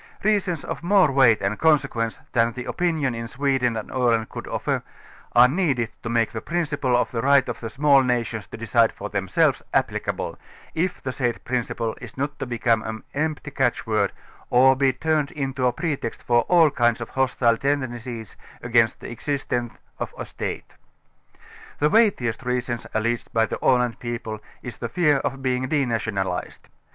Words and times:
Reasons 0.23 0.63
of 0.65 0.81
more 0.81 1.11
weight 1.11 1.39
and 1.41 1.59
consequence, 1.59 2.17
than 2.31 2.53
the 2.53 2.65
opinion 2.65 3.13
in 3.13 3.27
Sweden 3.27 3.77
and 3.77 3.91
Aland 3.91 4.29
could 4.29 4.47
offer, 4.47 4.81
are 5.33 5.47
needed 5.47 5.91
to 6.01 6.09
make 6.09 6.31
the 6.31 6.41
principle 6.41 6.97
of 6.97 7.11
the 7.11 7.21
right 7.21 7.47
of 7.47 7.59
the 7.59 7.69
small 7.69 8.01
nations 8.01 8.47
to 8.47 8.57
decide 8.57 8.91
for 8.91 9.09
themselves 9.09 9.61
applic 9.75 10.07
able, 10.07 10.39
if 10.73 11.03
the 11.03 11.11
said 11.11 11.45
principle 11.45 11.95
is 12.01 12.17
not 12.17 12.39
to 12.39 12.47
become 12.47 12.81
an 12.81 13.03
empty 13.13 13.51
catch 13.51 13.85
word 13.85 14.11
or 14.49 14.75
be 14.75 14.91
turned 14.91 15.29
into 15.33 15.67
a 15.67 15.71
pretext 15.71 16.23
for 16.23 16.41
all 16.49 16.71
kinds 16.71 16.99
of 16.99 17.09
hostile 17.09 17.55
tendencies 17.57 18.35
against 18.63 19.01
the 19.01 19.11
existence 19.11 19.75
of 19.99 20.15
a 20.17 20.25
State. 20.25 20.73
The 21.77 21.91
weightiest 21.91 22.41
reason, 22.41 22.79
alleged 22.95 23.31
by 23.33 23.45
the 23.45 23.63
Aland 23.63 23.99
people, 23.99 24.39
i& 24.63 24.69
the 24.71 24.89
fear 24.89 25.17
of 25.17 25.43
being 25.43 25.67
denationalized. 25.67 26.69